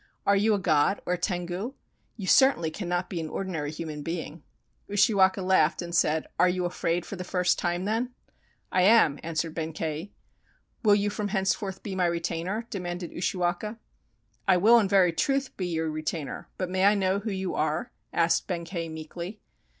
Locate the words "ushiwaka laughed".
4.89-5.83